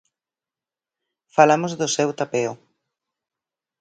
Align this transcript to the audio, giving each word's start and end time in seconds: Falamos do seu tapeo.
Falamos 1.35 1.71
do 1.79 1.87
seu 1.95 2.09
tapeo. 2.19 2.53